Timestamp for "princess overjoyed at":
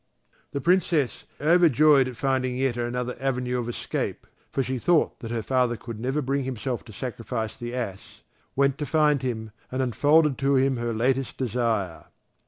0.61-2.17